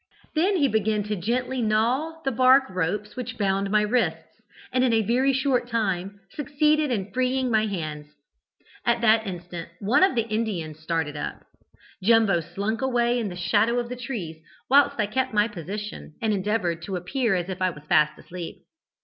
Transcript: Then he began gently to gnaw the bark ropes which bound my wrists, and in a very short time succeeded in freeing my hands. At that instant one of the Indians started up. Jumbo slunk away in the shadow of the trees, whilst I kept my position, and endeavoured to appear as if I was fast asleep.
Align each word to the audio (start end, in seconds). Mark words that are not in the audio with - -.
Then 0.33 0.55
he 0.57 0.67
began 0.67 1.03
gently 1.03 1.57
to 1.61 1.67
gnaw 1.67 2.21
the 2.25 2.31
bark 2.31 2.63
ropes 2.71 3.15
which 3.15 3.37
bound 3.37 3.69
my 3.69 3.83
wrists, 3.83 4.41
and 4.73 4.83
in 4.83 4.91
a 4.93 5.03
very 5.03 5.31
short 5.31 5.67
time 5.67 6.19
succeeded 6.31 6.89
in 6.89 7.11
freeing 7.11 7.51
my 7.51 7.67
hands. 7.67 8.07
At 8.83 9.01
that 9.01 9.27
instant 9.27 9.69
one 9.79 10.01
of 10.03 10.15
the 10.15 10.27
Indians 10.27 10.79
started 10.79 11.15
up. 11.15 11.43
Jumbo 12.01 12.39
slunk 12.39 12.81
away 12.81 13.19
in 13.19 13.29
the 13.29 13.35
shadow 13.35 13.77
of 13.77 13.89
the 13.89 13.95
trees, 13.95 14.37
whilst 14.71 14.99
I 14.99 15.05
kept 15.05 15.35
my 15.35 15.47
position, 15.47 16.15
and 16.19 16.33
endeavoured 16.33 16.81
to 16.81 16.95
appear 16.95 17.35
as 17.35 17.47
if 17.47 17.61
I 17.61 17.69
was 17.69 17.83
fast 17.83 18.17
asleep. 18.17 18.63